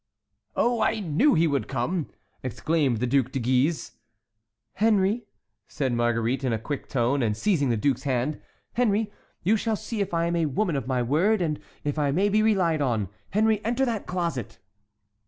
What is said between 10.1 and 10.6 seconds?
I am a